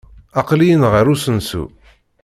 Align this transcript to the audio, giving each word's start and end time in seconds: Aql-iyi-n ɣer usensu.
Aql-iyi-n 0.39 0.83
ɣer 0.91 1.05
usensu. 1.13 1.63